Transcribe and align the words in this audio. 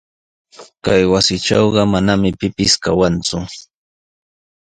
Chay 0.83 1.03
wasitrawqa 1.11 1.81
manami 1.91 2.29
pipis 2.39 2.73
kawanku. 2.83 3.37